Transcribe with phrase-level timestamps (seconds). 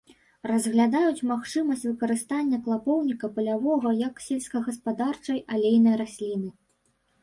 [0.51, 6.49] Разглядаюць магчымасць выкарыстання клапоўніка палявога як сельскагаспадарчай алейнай расліны.